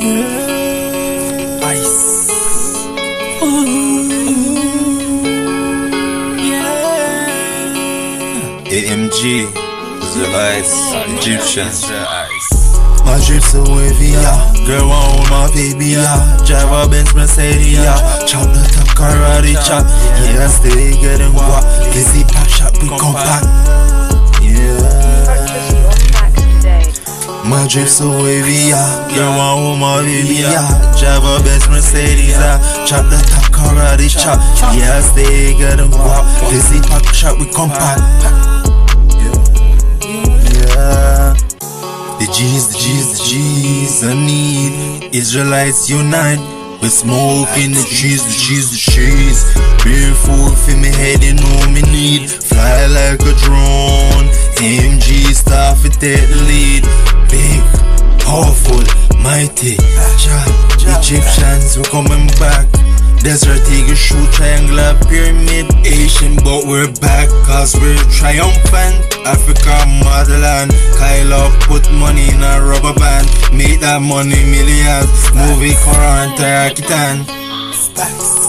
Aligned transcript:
Yeah. 0.00 1.60
Ice. 1.64 2.28
Yeah. 6.38 7.82
AMG. 8.70 9.50
Israel 10.02 10.36
Ice. 10.36 10.74
Egyptian. 11.18 11.66
Ice 11.66 11.90
My 13.04 13.18
drip 13.26 13.42
so 13.42 13.62
wavy, 13.74 14.14
yeah. 14.14 14.54
Girl 14.66 14.88
want 14.88 15.18
with 15.18 15.30
my 15.30 15.50
baby, 15.52 15.86
yeah. 15.98 16.38
Drive 16.46 16.70
a 16.70 16.88
Benz 16.88 17.12
Mercedes, 17.14 17.72
yeah. 17.72 17.98
Chop 18.24 18.46
the 18.54 18.62
top 18.70 18.88
karate 18.94 19.54
chop. 19.66 19.84
Yeah, 20.22 20.46
stay 20.46 20.92
getting 21.00 21.32
guap. 21.32 21.64
Busy 21.92 22.22
pop 22.22 22.46
shop, 22.48 22.72
we 22.80 22.88
come 22.88 23.14
back. 23.14 23.42
My 27.58 27.66
drip 27.66 27.88
so 27.88 28.22
wavy, 28.22 28.70
yeah. 28.70 29.08
Girl 29.10 29.34
want 29.36 29.66
with 29.66 29.80
my 29.80 30.00
baby, 30.02 30.34
yeah. 30.46 30.62
Drive 30.94 31.24
a 31.26 31.42
Benz 31.42 31.68
Mercedes, 31.68 32.30
yeah. 32.30 32.62
Chop 32.86 33.10
the 33.10 33.18
top 33.18 33.50
karate 33.50 34.06
chop. 34.06 34.38
Yeah, 34.78 35.00
stay 35.00 35.58
getting 35.58 35.90
guap. 35.90 36.22
Busy 36.50 36.78
pop 36.86 37.02
shop, 37.12 37.40
we 37.40 37.46
come 37.50 37.70
back. 37.70 37.98
Yeah. 39.18 39.34
The 42.22 42.28
G's, 42.30 42.68
the 42.70 42.78
G's, 42.78 43.18
the 43.18 43.24
G's 43.26 44.04
I 44.04 44.14
need 44.14 45.10
Israelites 45.12 45.90
unite 45.90 46.38
We 46.80 46.88
smoke 46.88 47.48
in 47.58 47.72
the 47.72 47.82
trees, 47.82 48.22
the 48.22 48.30
trees, 48.38 48.70
the 48.70 48.78
trees 48.92 49.42
Beer 49.82 50.14
food 50.14 50.54
for 50.54 50.76
me 50.78 50.90
head, 50.94 51.24
you 51.24 51.34
know 51.34 51.66
me 51.74 51.82
need 51.90 52.30
Fly 52.30 52.86
like 52.86 53.20
a 53.22 53.34
drone 53.42 54.28
AMG 54.58 55.34
star 55.34 55.74
for 55.76 55.88
take 55.88 56.28
lead 56.46 56.84
powerful, 58.28 58.84
mighty 59.24 59.80
Egyptians, 61.00 61.78
we 61.78 61.84
coming 61.88 62.28
back 62.36 62.68
Desert 63.24 63.64
Eagle 63.72 63.96
shoot 63.96 64.28
triangular 64.32 64.92
pyramid 65.08 65.64
Asian 65.86 66.36
but 66.44 66.68
we're 66.68 66.92
back 67.00 67.28
cause 67.48 67.74
we're 67.80 67.96
triumphant 68.12 69.00
Africa 69.24 69.74
motherland 70.04 70.70
Kyle 71.00 71.48
put 71.64 71.82
money 71.96 72.28
in 72.28 72.44
a 72.44 72.60
rubber 72.60 72.92
band 73.00 73.26
Make 73.50 73.80
that 73.80 74.00
money 74.04 74.44
millions 74.52 75.08
Movie 75.32 75.74
Quran 75.80 76.28
Tarakitan 76.36 77.24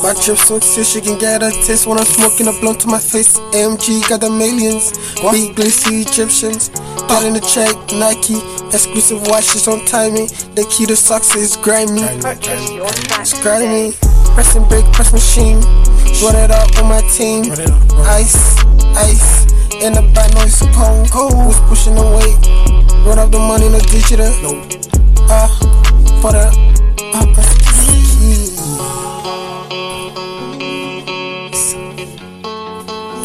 My 0.03 0.13
trip 0.21 0.37
so 0.37 0.59
serious, 0.59 0.91
she 0.91 1.01
can 1.01 1.17
get 1.17 1.41
a 1.41 1.51
taste 1.63 1.87
when 1.87 1.97
I'm 1.97 2.05
smoking 2.05 2.47
a 2.47 2.53
blunt 2.59 2.79
to 2.81 2.87
my 2.87 2.99
face. 2.99 3.39
AMG 3.51 4.07
got 4.07 4.21
the 4.21 4.29
millions. 4.29 4.91
Big 5.31 5.55
glitzy 5.55 6.07
Egyptians. 6.07 6.69
Got 7.09 7.25
in 7.25 7.33
the 7.33 7.41
check, 7.41 7.75
Nike. 7.91 8.58
Exclusive 8.71 9.25
watches 9.27 9.67
on 9.67 9.83
timing. 9.85 10.27
The 10.53 10.63
key 10.69 10.85
to 10.85 10.95
success 10.95 11.35
is 11.35 11.57
grimy. 11.57 12.01
It's 12.05 13.33
grimy. 13.41 13.93
Press 14.35 14.55
and 14.55 14.69
brake, 14.69 14.85
press 14.93 15.11
machine. 15.11 15.59
Run 16.21 16.35
it 16.35 16.51
up 16.51 16.69
on 16.77 16.87
my 16.87 17.01
team. 17.09 17.49
Ice, 18.05 18.37
ice. 18.95 19.45
In 19.81 19.93
the 19.93 20.01
back, 20.13 20.31
no, 20.35 20.41
it's 20.43 20.61
cold. 21.09 21.33
Who's 21.33 21.59
pushing 21.67 21.95
the 21.95 22.05
weight? 22.13 22.37
Run 23.07 23.17
up 23.17 23.31
the 23.31 23.39
money 23.39 23.65
in 23.65 23.71
the 23.71 23.81
digital. 23.89 24.29
Ah, 25.29 25.49
for 26.21 26.31
the. 26.31 26.53
Press. 27.33 27.59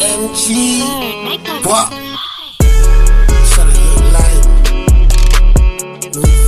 MG. 0.01 0.81
What? 1.65 2.14
Louis 6.15 6.44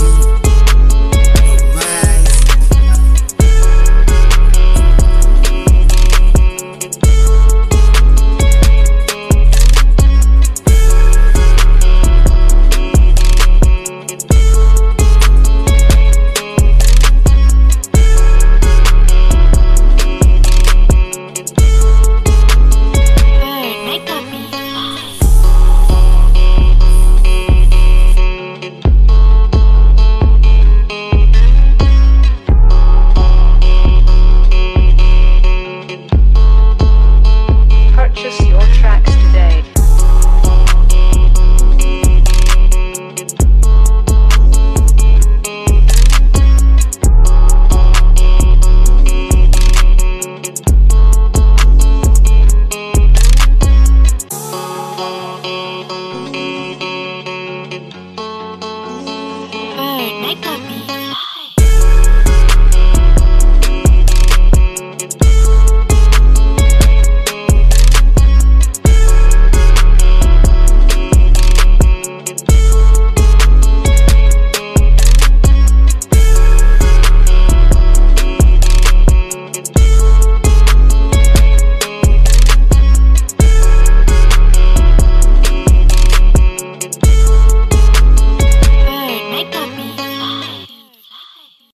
make 60.27 60.45
up 60.45 60.67